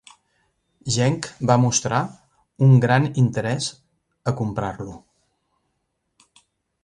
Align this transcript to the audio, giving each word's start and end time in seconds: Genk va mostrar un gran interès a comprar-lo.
Genk 0.93 1.27
va 1.49 1.57
mostrar 1.65 1.99
un 2.67 2.73
gran 2.85 3.05
interès 3.23 3.67
a 4.31 4.35
comprar-lo. 4.41 4.95